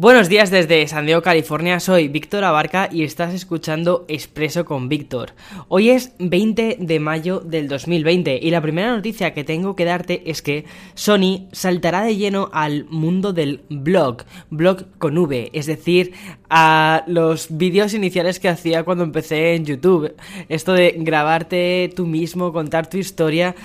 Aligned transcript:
Buenos 0.00 0.28
días 0.28 0.52
desde 0.52 0.86
San 0.86 1.06
Diego, 1.06 1.22
California. 1.22 1.80
Soy 1.80 2.06
Víctor 2.06 2.44
Abarca 2.44 2.88
y 2.92 3.02
estás 3.02 3.34
escuchando 3.34 4.04
Expreso 4.06 4.64
con 4.64 4.88
Víctor. 4.88 5.32
Hoy 5.66 5.90
es 5.90 6.12
20 6.20 6.76
de 6.78 7.00
mayo 7.00 7.40
del 7.40 7.66
2020 7.66 8.38
y 8.40 8.50
la 8.52 8.60
primera 8.60 8.94
noticia 8.94 9.34
que 9.34 9.42
tengo 9.42 9.74
que 9.74 9.84
darte 9.84 10.30
es 10.30 10.40
que 10.40 10.66
Sony 10.94 11.48
saltará 11.50 12.02
de 12.02 12.14
lleno 12.14 12.48
al 12.52 12.84
mundo 12.84 13.32
del 13.32 13.62
blog, 13.70 14.18
blog 14.50 14.84
con 14.98 15.18
V, 15.18 15.50
es 15.52 15.66
decir, 15.66 16.12
a 16.48 17.02
los 17.08 17.48
vídeos 17.50 17.92
iniciales 17.92 18.38
que 18.38 18.48
hacía 18.48 18.84
cuando 18.84 19.02
empecé 19.02 19.56
en 19.56 19.64
YouTube. 19.64 20.14
Esto 20.48 20.74
de 20.74 20.94
grabarte 20.96 21.92
tú 21.96 22.06
mismo, 22.06 22.52
contar 22.52 22.88
tu 22.88 22.98
historia 22.98 23.56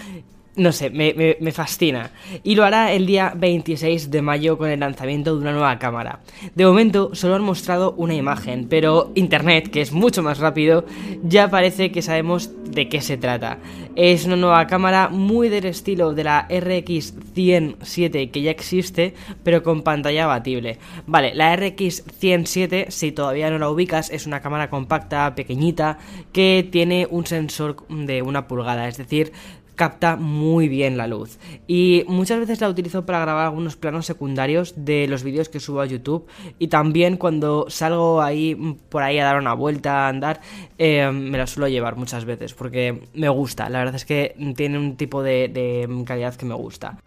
no 0.55 0.71
sé, 0.71 0.89
me, 0.89 1.52
fascina. 1.52 2.12
Y 2.43 2.55
lo 2.55 2.63
hará 2.63 2.91
el 2.91 3.05
día 3.05 3.34
26 3.35 4.12
de 4.12 4.21
mayo 4.21 4.57
con 4.57 4.70
el 4.70 4.79
lanzamiento 4.79 5.35
de 5.35 5.41
una 5.41 5.52
nueva 5.52 5.79
cámara. 5.79 6.20
De 6.53 6.66
momento 6.66 7.12
solo 7.13 7.35
han 7.35 7.41
mostrado 7.41 7.93
una 7.98 8.13
imagen, 8.13 8.67
pero 8.70 9.12
Internet, 9.16 9.70
que 9.71 9.82
es 9.82 9.91
mucho 9.91 10.21
más 10.21 10.40
rápido, 10.40 10.85
ya 11.23 11.49
parece 11.49 11.91
que 11.91 12.01
sabemos 12.01 12.51
de 12.70 12.87
qué 12.87 13.01
se 13.01 13.18
trata. 13.18 13.57
Es 13.95 14.26
una 14.26 14.35
nueva 14.35 14.65
cámara 14.68 15.10
muy 15.10 15.49
del 15.49 15.65
estilo 15.65 16.13
de 16.13 16.23
la 16.23 16.48
RX107 16.49 18.32
que 18.32 18.41
ya 18.41 18.51
existe, 18.51 19.13
pero 19.43 19.63
con 19.63 19.84
pantalla 19.84 20.26
abatible. 20.26 20.79
Vale, 21.05 21.34
la 21.35 21.55
RX107, 21.55 22.90
si 22.90 23.12
todavía 23.12 23.49
no 23.49 23.60
la 23.60 23.70
ubicas, 23.70 24.10
es 24.10 24.26
una 24.26 24.41
cámara 24.41 24.70
compacta, 24.70 25.35
pequeñita, 25.35 25.99
que 26.32 26.67
tiene 26.71 27.07
un 27.10 27.26
sensor 27.26 27.88
de 27.88 28.21
una 28.21 28.48
pulgada, 28.48 28.88
es 28.88 28.98
decir, 28.98 29.32
capta 29.76 30.16
muy 30.16 30.68
bien 30.68 30.98
la 30.98 31.07
luz. 31.07 31.40
Y 31.68 32.04
muchas 32.07 32.40
veces 32.40 32.62
la 32.62 32.70
utilizo 32.70 33.05
para 33.05 33.20
grabar 33.20 33.46
algunos 33.46 33.76
planos 33.76 34.05
secundarios 34.05 34.74
de 34.77 35.07
los 35.07 35.24
vídeos 35.24 35.49
que 35.49 35.60
subo 35.60 35.82
a 35.82 35.85
YouTube. 35.85 36.27
Y 36.60 36.68
también 36.68 37.18
cuando 37.18 37.66
salgo 37.70 38.21
ahí 38.21 38.55
por 38.90 39.04
ahí 39.04 39.20
a 39.20 39.26
dar 39.26 39.38
una 39.38 39.54
vuelta, 39.54 40.05
a 40.05 40.10
andar, 40.10 40.41
eh, 40.77 41.10
me 41.12 41.38
la 41.38 41.48
suelo 41.48 41.68
llevar 41.68 41.96
muchas 41.96 42.26
veces 42.26 42.54
porque 42.54 43.04
me 43.13 43.29
gusta. 43.29 43.70
La 43.70 43.79
verdad 43.79 43.96
es 43.96 44.05
que 44.05 44.35
tiene 44.55 44.77
un 44.77 44.96
tipo 44.96 45.24
de, 45.24 45.48
de 45.48 46.04
calidad 46.05 46.35
que 46.35 46.46
me 46.46 46.55
gusta. 46.55 46.98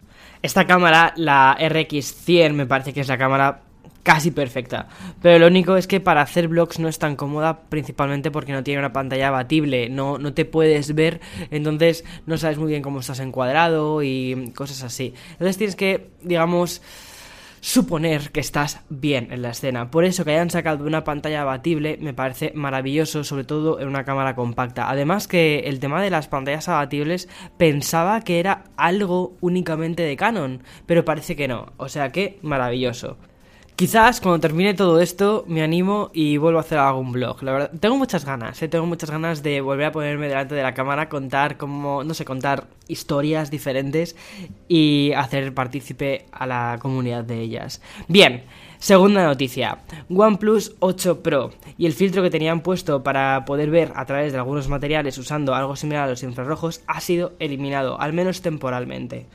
Esta 0.41 0.65
cámara, 0.65 1.13
la 1.15 1.57
RX100, 1.59 2.53
me 2.53 2.65
parece 2.65 2.93
que 2.93 3.01
es 3.01 3.07
la 3.07 3.17
cámara 3.17 3.61
casi 4.07 4.31
perfecta. 4.31 4.87
Pero 5.21 5.37
lo 5.37 5.47
único 5.47 5.75
es 5.75 5.85
que 5.85 5.99
para 5.99 6.21
hacer 6.21 6.47
vlogs 6.47 6.79
no 6.79 6.87
es 6.87 6.97
tan 6.97 7.17
cómoda, 7.17 7.63
principalmente 7.67 8.31
porque 8.31 8.53
no 8.53 8.63
tiene 8.63 8.79
una 8.79 8.93
pantalla 8.93 9.27
abatible, 9.27 9.89
no, 9.89 10.17
no 10.17 10.33
te 10.33 10.45
puedes 10.45 10.95
ver, 10.95 11.19
entonces 11.51 12.05
no 12.25 12.37
sabes 12.37 12.57
muy 12.57 12.69
bien 12.69 12.81
cómo 12.81 13.01
estás 13.01 13.19
encuadrado 13.19 14.01
y 14.03 14.53
cosas 14.55 14.81
así. 14.83 15.13
Entonces 15.31 15.57
tienes 15.57 15.75
que, 15.75 16.09
digamos, 16.21 16.81
suponer 17.59 18.31
que 18.31 18.39
estás 18.39 18.79
bien 18.87 19.27
en 19.29 19.41
la 19.41 19.49
escena. 19.49 19.91
Por 19.91 20.05
eso 20.05 20.23
que 20.23 20.31
hayan 20.31 20.51
sacado 20.51 20.85
una 20.85 21.03
pantalla 21.03 21.41
abatible 21.41 21.97
me 21.99 22.13
parece 22.13 22.53
maravilloso, 22.55 23.25
sobre 23.25 23.43
todo 23.43 23.81
en 23.81 23.89
una 23.89 24.05
cámara 24.05 24.35
compacta. 24.35 24.89
Además 24.89 25.27
que 25.27 25.63
el 25.65 25.81
tema 25.81 26.01
de 26.01 26.11
las 26.11 26.29
pantallas 26.29 26.69
abatibles 26.69 27.27
pensaba 27.57 28.21
que 28.21 28.39
era 28.39 28.63
algo 28.77 29.35
únicamente 29.41 30.03
de 30.03 30.15
Canon, 30.15 30.63
pero 30.85 31.03
parece 31.03 31.35
que 31.35 31.49
no. 31.49 31.73
O 31.75 31.89
sea 31.89 32.13
que 32.13 32.39
maravilloso. 32.41 33.17
Quizás 33.77 34.21
cuando 34.21 34.39
termine 34.39 34.73
todo 34.73 34.99
esto 34.99 35.45
me 35.47 35.61
animo 35.61 36.09
y 36.11 36.37
vuelvo 36.37 36.57
a 36.57 36.61
hacer 36.61 36.79
algún 36.79 37.11
blog. 37.11 37.43
La 37.43 37.51
verdad, 37.51 37.71
tengo 37.79 37.95
muchas 37.95 38.25
ganas, 38.25 38.59
¿eh? 38.63 38.67
tengo 38.67 38.87
muchas 38.87 39.11
ganas 39.11 39.43
de 39.43 39.61
volver 39.61 39.85
a 39.85 39.91
ponerme 39.91 40.27
delante 40.27 40.55
de 40.55 40.63
la 40.63 40.73
cámara, 40.73 41.09
contar 41.09 41.57
como, 41.57 42.03
no 42.03 42.15
sé, 42.15 42.25
contar 42.25 42.65
historias 42.87 43.51
diferentes 43.51 44.15
y 44.67 45.11
hacer 45.15 45.53
partícipe 45.53 46.25
a 46.31 46.47
la 46.47 46.79
comunidad 46.81 47.23
de 47.23 47.39
ellas. 47.39 47.79
Bien, 48.07 48.45
segunda 48.79 49.23
noticia. 49.23 49.77
OnePlus 50.09 50.75
8 50.79 51.21
Pro 51.21 51.51
y 51.77 51.85
el 51.85 51.93
filtro 51.93 52.23
que 52.23 52.31
tenían 52.31 52.61
puesto 52.61 53.03
para 53.03 53.45
poder 53.45 53.69
ver 53.69 53.91
a 53.95 54.05
través 54.05 54.31
de 54.31 54.39
algunos 54.39 54.69
materiales 54.69 55.19
usando 55.19 55.53
algo 55.53 55.75
similar 55.75 56.05
a 56.05 56.09
los 56.09 56.23
infrarrojos 56.23 56.81
ha 56.87 56.99
sido 56.99 57.33
eliminado, 57.37 58.01
al 58.01 58.13
menos 58.13 58.41
temporalmente. 58.41 59.27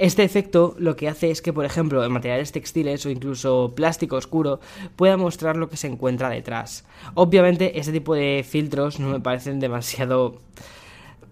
Este 0.00 0.24
efecto 0.24 0.74
lo 0.78 0.96
que 0.96 1.08
hace 1.08 1.30
es 1.30 1.42
que, 1.42 1.52
por 1.52 1.66
ejemplo, 1.66 2.02
en 2.02 2.10
materiales 2.10 2.52
textiles 2.52 3.04
o 3.04 3.10
incluso 3.10 3.74
plástico 3.76 4.16
oscuro 4.16 4.58
pueda 4.96 5.18
mostrar 5.18 5.58
lo 5.58 5.68
que 5.68 5.76
se 5.76 5.88
encuentra 5.88 6.30
detrás. 6.30 6.86
Obviamente, 7.12 7.78
este 7.78 7.92
tipo 7.92 8.14
de 8.14 8.42
filtros 8.48 8.98
no 8.98 9.10
me 9.10 9.20
parecen 9.20 9.60
demasiado 9.60 10.40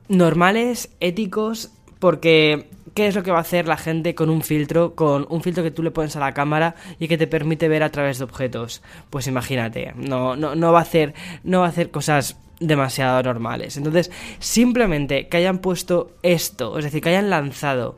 normales, 0.08 0.90
éticos, 1.00 1.70
porque 1.98 2.68
¿qué 2.92 3.06
es 3.06 3.14
lo 3.14 3.22
que 3.22 3.30
va 3.30 3.38
a 3.38 3.40
hacer 3.40 3.66
la 3.66 3.78
gente 3.78 4.14
con 4.14 4.28
un 4.28 4.42
filtro, 4.42 4.94
con 4.94 5.26
un 5.30 5.42
filtro 5.42 5.64
que 5.64 5.70
tú 5.70 5.82
le 5.82 5.90
pones 5.90 6.14
a 6.16 6.20
la 6.20 6.34
cámara 6.34 6.74
y 6.98 7.08
que 7.08 7.16
te 7.16 7.26
permite 7.26 7.68
ver 7.68 7.82
a 7.82 7.90
través 7.90 8.18
de 8.18 8.24
objetos? 8.24 8.82
Pues 9.08 9.26
imagínate, 9.28 9.94
no, 9.96 10.36
no, 10.36 10.54
no 10.54 10.72
va 10.74 10.80
a 10.80 10.82
hacer, 10.82 11.14
no 11.42 11.60
va 11.60 11.66
a 11.66 11.70
hacer 11.70 11.90
cosas 11.90 12.36
demasiado 12.60 13.22
normales. 13.22 13.78
Entonces, 13.78 14.10
simplemente 14.40 15.28
que 15.28 15.38
hayan 15.38 15.60
puesto 15.60 16.10
esto, 16.22 16.76
es 16.76 16.84
decir, 16.84 17.00
que 17.00 17.08
hayan 17.08 17.30
lanzado 17.30 17.96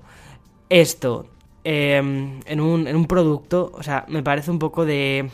esto 0.71 1.27
em, 1.65 2.41
en, 2.47 2.61
un, 2.61 2.87
en 2.87 2.97
un 2.97 3.07
producto, 3.07 3.71
o 3.75 3.83
sea, 3.83 4.07
me 4.09 4.23
parece 4.23 4.51
un 4.51 4.59
poco 4.59 4.87
de... 4.87 5.29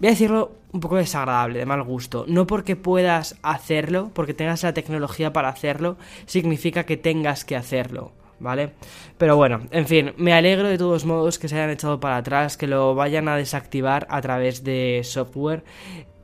Voy 0.00 0.08
a 0.08 0.10
decirlo 0.10 0.50
un 0.72 0.80
poco 0.80 0.96
desagradable, 0.96 1.58
de 1.58 1.66
mal 1.66 1.82
gusto. 1.82 2.24
No 2.28 2.46
porque 2.46 2.76
puedas 2.76 3.38
hacerlo, 3.42 4.10
porque 4.12 4.34
tengas 4.34 4.62
la 4.62 4.74
tecnología 4.74 5.32
para 5.32 5.48
hacerlo, 5.48 5.96
significa 6.26 6.84
que 6.84 6.96
tengas 6.96 7.44
que 7.44 7.56
hacerlo, 7.56 8.12
¿vale? 8.38 8.72
Pero 9.16 9.36
bueno, 9.36 9.62
en 9.70 9.86
fin, 9.86 10.12
me 10.18 10.34
alegro 10.34 10.68
de 10.68 10.78
todos 10.78 11.04
modos 11.04 11.38
que 11.38 11.48
se 11.48 11.56
hayan 11.56 11.70
echado 11.70 12.00
para 12.00 12.18
atrás, 12.18 12.56
que 12.56 12.66
lo 12.66 12.94
vayan 12.94 13.28
a 13.28 13.36
desactivar 13.36 14.06
a 14.10 14.20
través 14.20 14.64
de 14.64 15.00
software 15.04 15.64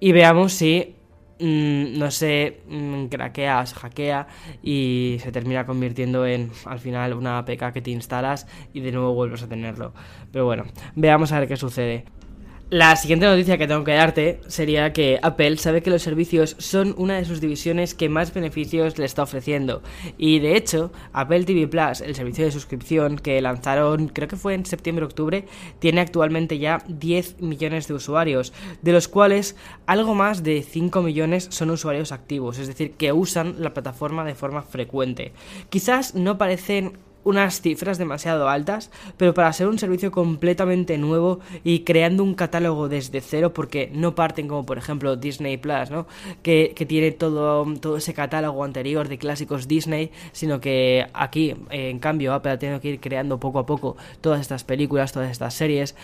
y 0.01 0.13
veamos 0.13 0.53
si 0.53 0.97
Mm, 1.39 1.99
no 1.99 2.11
sé, 2.11 2.63
mm, 2.69 3.07
craquea, 3.07 3.65
hackea 3.67 4.27
y 4.63 5.17
se 5.21 5.33
termina 5.33 5.67
convirtiendo 5.67 6.27
en 6.27 6.51
al 6.67 6.79
final 6.79 7.15
una 7.15 7.39
APK 7.39 7.73
que 7.73 7.83
te 7.83 7.91
instalas 7.91 8.47
y 8.73 8.81
de 8.81 8.93
nuevo 8.93 9.15
vuelves 9.15 9.43
a 9.43 9.49
tenerlo. 9.49 9.93
Pero 10.31 10.45
bueno, 10.45 10.65
veamos 10.95 11.33
a 11.33 11.41
ver 11.41 11.49
qué 11.49 11.57
sucede. 11.57 12.05
La 12.73 12.97
siguiente 12.97 13.27
noticia 13.27 13.59
que 13.59 13.67
tengo 13.67 13.85
que 13.85 13.93
darte 13.93 14.41
sería 14.47 14.95
que 14.95 15.19
Apple 15.21 15.59
sabe 15.59 15.83
que 15.83 15.91
los 15.91 16.01
servicios 16.01 16.57
son 16.59 16.95
una 16.97 17.17
de 17.17 17.27
sus 17.27 17.39
divisiones 17.39 17.95
que 17.95 18.09
más 18.09 18.33
beneficios 18.33 18.97
le 18.97 19.05
está 19.05 19.25
ofreciendo. 19.25 19.83
Y 20.17 20.39
de 20.39 20.57
hecho, 20.57 20.91
Apple 21.13 21.45
TV 21.45 21.69
Plus, 21.69 22.01
el 22.01 22.15
servicio 22.15 22.47
de 22.47 22.51
suscripción 22.51 23.17
que 23.17 23.43
lanzaron, 23.43 24.09
creo 24.09 24.27
que 24.27 24.39
fue 24.39 24.55
en 24.55 24.65
septiembre-octubre, 24.65 25.45
tiene 25.81 26.01
actualmente 26.01 26.59
ya 26.59 26.83
10 26.89 27.43
millones 27.43 27.89
de 27.89 27.95
usuarios, 27.95 28.55
de 28.81 28.93
los 28.93 29.07
cuales 29.07 29.55
algo 29.85 30.15
más 30.15 30.43
de 30.43 30.63
5 30.63 31.03
millones 31.03 31.49
son 31.51 31.69
usuarios 31.69 32.11
activos, 32.11 32.59
es 32.59 32.69
decir, 32.69 32.93
que 32.93 33.13
usan 33.13 33.57
la 33.59 33.75
plataforma 33.75 34.25
de 34.25 34.35
forma 34.35 34.63
frecuente. 34.63 35.33
Quizás 35.69 36.15
no 36.15 36.39
parecen 36.39 36.95
unas 37.25 37.61
cifras 37.61 37.99
demasiado 37.99 38.49
altas, 38.49 38.91
pero 39.17 39.35
para 39.35 39.53
ser 39.53 39.69
un 39.69 39.79
servicio 39.79 40.11
completamente 40.11 40.99
nuevo 40.99 41.41
y 41.65 41.81
creando 41.81 42.25
un 42.25 42.35
catálogo 42.35 42.89
desde 42.89 43.21
cero, 43.21 43.53
porque 43.53 43.91
no 43.93 44.15
parten 44.15 44.49
como 44.49 44.67
por 44.67 44.79
ejemplo 44.79 45.17
Disney 45.17 45.57
Plus, 45.57 45.91
¿no? 45.91 46.07
Que, 46.43 46.75
tiene 46.83 47.13
todo, 47.13 47.65
todo 47.81 47.97
ese 47.97 48.13
catálogo 48.13 48.65
anterior 48.65 49.09
de 49.09 49.17
clásicos 49.17 49.69
Disney, 49.69 50.11
sino 50.33 50.61
que 50.61 51.07
aquí, 51.15 51.55
en 51.71 52.01
cambio, 52.01 52.35
Apple 52.35 52.53
ha 52.53 52.59
tenido 52.59 52.81
que 52.81 52.89
ir 52.89 53.01
creando 53.01 53.39
poco 53.39 53.61
a 53.61 53.67
poco 53.67 53.97
todas 54.21 54.41
estas 54.41 54.65
películas, 54.65 55.13
todas 55.13 55.31
estas 55.31 55.55
series. 55.55 55.95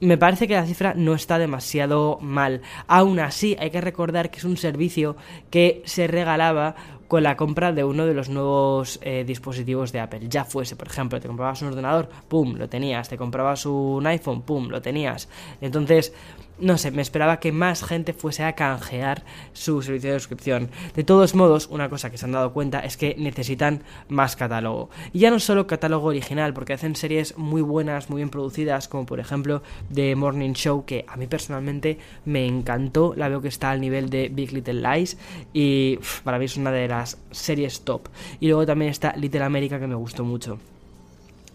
Me 0.00 0.18
parece 0.18 0.46
que 0.46 0.54
la 0.54 0.66
cifra 0.66 0.92
no 0.94 1.14
está 1.14 1.38
demasiado 1.38 2.18
mal. 2.20 2.60
Aún 2.86 3.18
así, 3.18 3.56
hay 3.58 3.70
que 3.70 3.80
recordar 3.80 4.30
que 4.30 4.38
es 4.38 4.44
un 4.44 4.58
servicio 4.58 5.16
que 5.50 5.82
se 5.86 6.06
regalaba 6.06 6.76
con 7.08 7.22
la 7.22 7.36
compra 7.36 7.72
de 7.72 7.84
uno 7.84 8.06
de 8.06 8.14
los 8.14 8.28
nuevos 8.28 8.98
eh, 9.02 9.24
dispositivos 9.26 9.92
de 9.92 10.00
Apple. 10.00 10.28
Ya 10.28 10.44
fuese, 10.44 10.76
por 10.76 10.88
ejemplo, 10.88 11.20
te 11.20 11.28
comprabas 11.28 11.62
un 11.62 11.68
ordenador, 11.68 12.08
pum, 12.28 12.56
lo 12.56 12.68
tenías, 12.68 13.08
te 13.08 13.16
comprabas 13.16 13.66
un 13.66 14.06
iPhone, 14.06 14.42
pum, 14.42 14.68
lo 14.68 14.82
tenías. 14.82 15.28
Entonces, 15.60 16.12
no 16.58 16.78
sé, 16.78 16.90
me 16.90 17.02
esperaba 17.02 17.38
que 17.38 17.52
más 17.52 17.84
gente 17.84 18.12
fuese 18.12 18.44
a 18.44 18.54
canjear 18.54 19.24
su 19.52 19.82
servicio 19.82 20.12
de 20.12 20.18
suscripción. 20.18 20.70
De 20.94 21.04
todos 21.04 21.34
modos, 21.34 21.68
una 21.70 21.88
cosa 21.88 22.10
que 22.10 22.18
se 22.18 22.24
han 22.24 22.32
dado 22.32 22.52
cuenta 22.52 22.80
es 22.80 22.96
que 22.96 23.14
necesitan 23.18 23.82
más 24.08 24.36
catálogo. 24.36 24.90
Y 25.12 25.20
ya 25.20 25.30
no 25.30 25.38
solo 25.38 25.66
catálogo 25.66 26.08
original, 26.08 26.54
porque 26.54 26.72
hacen 26.72 26.96
series 26.96 27.36
muy 27.36 27.62
buenas, 27.62 28.10
muy 28.10 28.18
bien 28.18 28.30
producidas, 28.30 28.88
como 28.88 29.06
por 29.06 29.20
ejemplo 29.20 29.62
The 29.92 30.16
Morning 30.16 30.52
Show, 30.52 30.84
que 30.84 31.04
a 31.08 31.16
mí 31.16 31.26
personalmente 31.26 31.98
me 32.24 32.46
encantó, 32.46 33.14
la 33.16 33.28
veo 33.28 33.42
que 33.42 33.48
está 33.48 33.70
al 33.70 33.80
nivel 33.80 34.08
de 34.08 34.28
Big 34.28 34.52
Little 34.52 34.80
Lies 34.80 35.18
y 35.52 35.98
para 36.24 36.38
mí 36.38 36.46
es 36.46 36.56
una 36.56 36.70
de 36.72 36.88
las 36.88 37.18
series 37.30 37.82
top. 37.82 38.08
Y 38.40 38.48
luego 38.48 38.66
también 38.66 38.90
está 38.90 39.14
Little 39.16 39.42
America, 39.42 39.78
que 39.78 39.86
me 39.86 39.94
gustó 39.94 40.24
mucho 40.24 40.58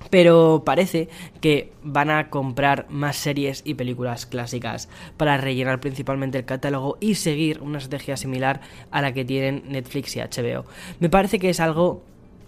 pero 0.09 0.63
parece 0.65 1.09
que 1.39 1.71
van 1.83 2.09
a 2.09 2.29
comprar 2.29 2.87
más 2.89 3.17
series 3.17 3.61
y 3.65 3.75
películas 3.75 4.25
clásicas 4.25 4.89
para 5.17 5.37
rellenar 5.37 5.79
principalmente 5.79 6.37
el 6.37 6.45
catálogo 6.45 6.97
y 6.99 7.15
seguir 7.15 7.61
una 7.61 7.77
estrategia 7.77 8.17
similar 8.17 8.61
a 8.91 9.01
la 9.01 9.13
que 9.13 9.25
tienen 9.25 9.63
Netflix 9.67 10.15
y 10.15 10.19
HBO. 10.19 10.65
Me 10.99 11.09
parece 11.09 11.39
que 11.39 11.49
es 11.49 11.59
algo 11.59 12.03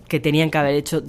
que 0.08 0.20
tenían 0.20 0.52
que 0.52 0.58
haber 0.58 0.76
hecho 0.76 1.04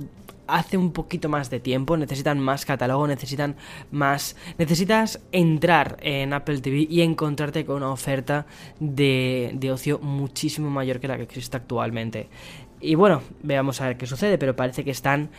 hace 0.46 0.76
un 0.76 0.92
poquito 0.92 1.28
más 1.28 1.50
de 1.50 1.60
tiempo, 1.60 1.96
necesitan 1.96 2.38
más 2.38 2.64
catálogo, 2.64 3.06
necesitan 3.06 3.56
más... 3.90 4.36
Necesitas 4.58 5.20
entrar 5.32 5.96
en 6.02 6.32
Apple 6.32 6.60
TV 6.60 6.86
y 6.88 7.00
encontrarte 7.00 7.64
con 7.64 7.76
una 7.76 7.90
oferta 7.90 8.46
de, 8.80 9.52
de 9.54 9.72
ocio 9.72 9.98
muchísimo 10.00 10.70
mayor 10.70 11.00
que 11.00 11.08
la 11.08 11.16
que 11.16 11.22
existe 11.22 11.56
actualmente. 11.56 12.28
Y 12.80 12.96
bueno, 12.96 13.22
veamos 13.42 13.80
a 13.80 13.88
ver 13.88 13.96
qué 13.96 14.06
sucede, 14.06 14.36
pero 14.36 14.54
parece 14.56 14.84
que 14.84 14.90
están 14.90 15.30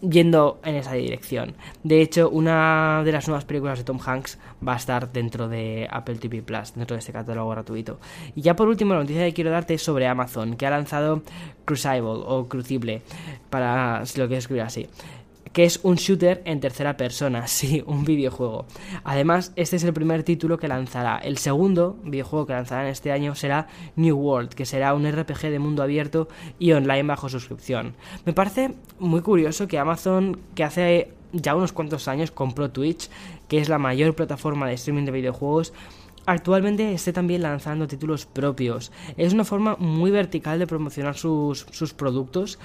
yendo 0.00 0.60
en 0.64 0.76
esa 0.76 0.92
dirección. 0.92 1.54
De 1.82 2.00
hecho, 2.00 2.30
una 2.30 3.02
de 3.04 3.12
las 3.12 3.26
nuevas 3.28 3.44
películas 3.44 3.78
de 3.78 3.84
Tom 3.84 3.98
Hanks 4.04 4.38
va 4.66 4.74
a 4.74 4.76
estar 4.76 5.12
dentro 5.12 5.48
de 5.48 5.88
Apple 5.90 6.16
TV 6.16 6.42
Plus, 6.42 6.74
dentro 6.74 6.94
de 6.94 7.00
este 7.00 7.12
catálogo 7.12 7.50
gratuito. 7.50 7.98
Y 8.34 8.42
ya 8.42 8.56
por 8.56 8.68
último, 8.68 8.94
la 8.94 9.00
noticia 9.00 9.24
que 9.24 9.34
quiero 9.34 9.50
darte 9.50 9.74
es 9.74 9.82
sobre 9.82 10.06
Amazon, 10.06 10.56
que 10.56 10.66
ha 10.66 10.70
lanzado 10.70 11.22
Crucible 11.64 12.00
o 12.02 12.48
Crucible, 12.48 13.02
para 13.50 14.04
si 14.06 14.18
lo 14.18 14.26
quieres 14.26 14.44
escribir 14.44 14.62
así 14.62 14.88
que 15.52 15.64
es 15.64 15.80
un 15.82 15.96
shooter 15.96 16.42
en 16.44 16.60
tercera 16.60 16.96
persona, 16.96 17.46
sí, 17.48 17.82
un 17.86 18.04
videojuego. 18.04 18.66
Además, 19.04 19.52
este 19.56 19.76
es 19.76 19.84
el 19.84 19.92
primer 19.92 20.22
título 20.22 20.58
que 20.58 20.68
lanzará. 20.68 21.18
El 21.18 21.38
segundo 21.38 21.98
videojuego 22.04 22.46
que 22.46 22.52
lanzará 22.52 22.82
en 22.82 22.88
este 22.88 23.12
año 23.12 23.34
será 23.34 23.68
New 23.96 24.16
World, 24.16 24.50
que 24.50 24.66
será 24.66 24.94
un 24.94 25.10
RPG 25.10 25.50
de 25.50 25.58
mundo 25.58 25.82
abierto 25.82 26.28
y 26.58 26.72
online 26.72 27.04
bajo 27.04 27.28
suscripción. 27.28 27.94
Me 28.24 28.32
parece 28.32 28.74
muy 28.98 29.20
curioso 29.20 29.68
que 29.68 29.78
Amazon, 29.78 30.40
que 30.54 30.64
hace 30.64 31.12
ya 31.32 31.54
unos 31.54 31.72
cuantos 31.72 32.08
años 32.08 32.30
compró 32.30 32.70
Twitch, 32.70 33.10
que 33.48 33.58
es 33.58 33.68
la 33.68 33.78
mayor 33.78 34.14
plataforma 34.14 34.66
de 34.66 34.74
streaming 34.74 35.04
de 35.04 35.12
videojuegos, 35.12 35.72
actualmente 36.26 36.92
esté 36.92 37.12
también 37.12 37.42
lanzando 37.42 37.86
títulos 37.88 38.26
propios. 38.26 38.92
Es 39.16 39.32
una 39.32 39.44
forma 39.44 39.76
muy 39.78 40.10
vertical 40.10 40.58
de 40.58 40.66
promocionar 40.66 41.16
sus, 41.16 41.66
sus 41.70 41.94
productos, 41.94 42.58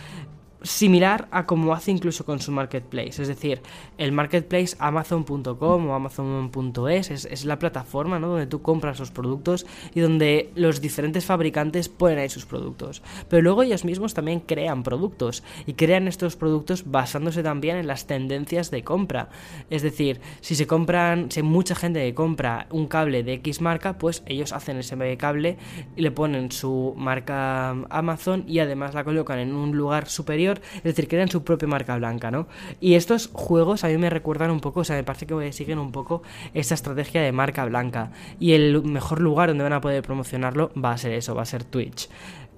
similar 0.64 1.28
a 1.32 1.46
como 1.46 1.74
hace 1.74 1.92
incluso 1.92 2.26
con 2.26 2.40
su 2.40 2.52
marketplace. 2.52 3.22
Es 3.22 3.28
decir, 3.28 3.62
el 3.98 4.12
marketplace 4.12 4.76
amazon.com 4.80 5.90
o 5.90 5.94
amazon.es 5.94 7.12
es, 7.12 7.26
es, 7.26 7.46
la 7.46 7.60
plataforma 7.60 8.20
¿no? 8.20 8.30
donde 8.30 8.48
tú 8.48 8.62
compras 8.62 9.00
los 9.00 9.12
productos 9.12 9.66
y 9.94 10.00
donde 10.00 10.50
los 10.56 10.82
diferentes 10.82 11.26
fabricantes 11.26 11.90
ponen 11.90 12.20
ahí 12.20 12.30
sus 12.30 12.46
productos. 12.46 13.04
Pero 13.30 13.42
luego 13.42 13.64
ellos 13.64 13.86
mismos 13.86 14.14
también 14.14 14.40
crean 14.40 14.84
productos 14.84 15.44
y 15.66 15.74
crean 15.74 16.08
estos 16.08 16.36
productos 16.36 16.90
basándose 16.90 17.44
también 17.44 17.78
en 17.78 17.88
las 17.88 18.08
tendencias 18.08 18.72
de 18.72 18.84
compra. 18.84 19.30
Es 19.70 19.82
decir, 19.82 20.22
si 20.42 20.56
se 20.56 20.66
compran, 20.66 21.30
si 21.30 21.42
hay 21.42 21.46
mucha 21.46 21.76
gente 21.76 22.00
que 22.04 22.14
compra 22.14 22.68
un 22.72 22.88
cable 22.88 23.24
de 23.24 23.34
X 23.34 23.62
marca, 23.62 23.98
pues 23.98 24.24
ellos 24.26 24.54
hacen 24.54 24.78
ese 24.78 24.94
cable 25.18 25.58
y 25.96 26.02
le 26.02 26.12
ponen 26.12 26.52
su 26.52 26.94
marca 26.96 27.72
Amazon 27.90 28.46
y 28.48 28.60
además 28.60 28.94
la 28.94 29.04
colocan 29.04 29.40
en 29.40 29.54
un 29.54 29.76
lugar 29.76 30.08
superior 30.08 30.53
es 30.78 30.84
decir, 30.84 31.08
crean 31.08 31.30
su 31.30 31.44
propia 31.44 31.68
marca 31.68 31.96
blanca, 31.98 32.32
¿no? 32.32 32.48
Y 32.80 32.96
estos 32.96 33.30
juegos 33.32 33.84
a 33.84 33.88
mí 33.88 33.98
me 33.98 34.10
recuerdan 34.10 34.52
un 34.52 34.60
poco, 34.60 34.82
o 34.82 34.84
sea, 34.84 34.96
me 34.96 35.04
parece 35.04 35.26
que 35.26 35.54
siguen 35.54 35.80
un 35.80 35.92
poco 35.92 36.24
esta 36.54 36.74
estrategia 36.74 37.22
de 37.22 37.32
marca 37.32 37.66
blanca. 37.66 38.12
Y 38.40 38.54
el 38.54 38.84
mejor 38.84 39.22
lugar 39.22 39.50
donde 39.50 39.64
van 39.64 39.74
a 39.74 39.82
poder 39.82 40.04
promocionarlo 40.04 40.72
va 40.74 40.92
a 40.92 40.98
ser 40.98 41.14
eso, 41.14 41.36
va 41.36 41.44
a 41.44 41.46
ser 41.46 41.64
Twitch. 41.64 42.10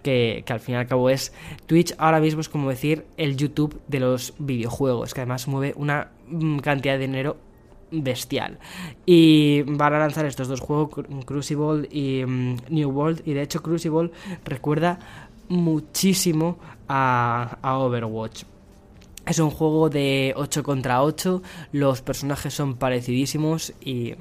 Que, 0.04 0.44
que, 0.46 0.54
al 0.54 0.60
fin 0.60 0.76
y 0.76 0.78
al 0.78 0.86
cabo 0.86 1.10
es 1.10 1.34
Twitch 1.66 1.96
ahora 1.98 2.20
mismo 2.20 2.40
es 2.40 2.48
como 2.48 2.70
decir 2.70 3.08
el 3.18 3.38
YouTube 3.38 3.82
de 3.88 4.00
los 4.00 4.36
videojuegos, 4.38 5.16
que 5.16 5.22
además 5.22 5.48
mueve 5.48 5.74
una 5.78 6.12
mm, 6.28 6.60
cantidad 6.60 6.94
de 6.94 7.00
dinero 7.00 7.38
bestial. 7.92 8.60
Y 9.06 9.64
van 9.64 9.94
a 9.94 10.00
lanzar 10.00 10.26
estos 10.26 10.48
dos 10.48 10.60
juegos, 10.60 11.06
Crucible 11.26 11.88
y 11.92 12.24
mm, 12.26 12.58
New 12.70 12.90
World, 12.90 13.22
y 13.26 13.34
de 13.34 13.42
hecho 13.42 13.62
Crucible 13.62 14.12
recuerda 14.44 15.00
muchísimo 15.50 16.58
a, 16.88 17.58
a 17.62 17.78
Overwatch. 17.78 18.55
Es 19.27 19.39
un 19.39 19.50
juego 19.50 19.89
de 19.89 20.33
8 20.36 20.62
contra 20.62 21.01
8, 21.01 21.42
los 21.72 22.01
personajes 22.04 22.54
son 22.54 22.75
parecidísimos 22.75 23.74
y 23.81 24.13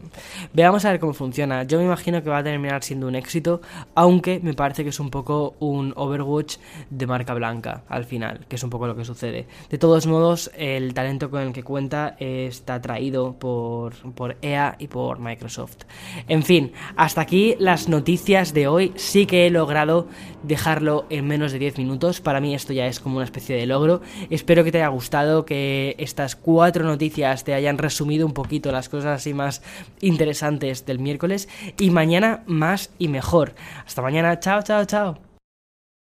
veamos 0.55 0.87
a 0.87 0.93
ver 0.93 1.01
cómo 1.01 1.13
funciona. 1.13 1.65
Yo 1.65 1.79
me 1.79 1.85
imagino 1.85 2.23
que 2.23 2.31
va 2.31 2.39
a 2.39 2.43
terminar 2.43 2.83
siendo 2.83 3.07
un 3.07 3.15
éxito, 3.15 3.61
aunque 3.95 4.41
me 4.43 4.55
parece 4.55 4.83
que 4.83 4.89
es 4.89 5.01
un 5.01 5.11
poco 5.11 5.57
un 5.61 5.93
Overwatch 5.95 6.57
de 6.89 7.07
marca 7.07 7.35
blanca 7.35 7.83
al 7.89 8.07
final, 8.07 8.47
que 8.49 8.57
es 8.57 8.63
un 8.63 8.71
poco 8.71 8.87
lo 8.87 8.97
que 8.97 9.05
sucede. 9.05 9.47
De 9.69 9.77
todos 9.77 10.07
modos, 10.07 10.51
el 10.57 10.95
talento 10.95 11.31
con 11.31 11.43
el 11.43 11.53
que 11.53 11.63
cuenta 11.63 12.17
está 12.19 12.81
traído 12.81 13.35
por, 13.35 13.95
por 14.15 14.39
EA 14.41 14.77
y 14.79 14.89
por 14.89 15.19
Microsoft. 15.19 15.85
En 16.29 16.43
fin, 16.43 16.73
hasta 16.97 17.21
aquí 17.21 17.57
las 17.59 17.91
noticias 17.91 18.55
de 18.55 18.69
hoy. 18.69 18.93
Sí 18.97 19.27
que 19.27 19.47
he 19.47 19.51
logrado 19.51 20.09
dejarlo 20.43 21.05
en 21.11 21.27
menos 21.27 21.53
de 21.53 21.59
10 21.59 21.79
minutos. 21.79 22.21
Para 22.21 22.41
mí 22.41 22.55
esto 22.55 22.73
ya 22.73 22.87
es 22.87 23.01
como 23.01 23.17
una 23.17 23.25
especie 23.25 23.55
de 23.55 23.67
logro. 23.67 24.01
Espero 24.31 24.65
que 24.65 24.73
te 24.73 24.79
haya 24.79 24.94
gustado 24.95 25.45
que 25.45 25.95
estas 25.99 26.37
cuatro 26.37 26.85
noticias 26.85 27.45
te 27.45 27.55
hayan 27.55 27.79
resumido 27.79 28.27
un 28.27 28.33
poquito 28.33 28.73
las 28.73 28.89
cosas 28.89 29.21
así 29.21 29.35
más 29.35 29.63
interesantes 30.01 30.87
del 30.87 30.99
miércoles 30.99 31.49
y 31.79 31.91
mañana 31.91 32.43
más 32.47 32.91
y 32.99 33.09
mejor. 33.09 33.55
Hasta 33.87 34.03
mañana, 34.03 34.41
chao, 34.41 34.63
chao, 34.63 34.85
chao. 34.85 35.34